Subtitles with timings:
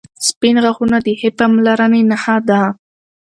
[0.27, 2.61] •سپین غاښونه د ښې پاملرنې نښه ده.